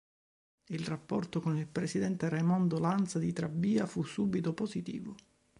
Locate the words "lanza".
2.79-3.19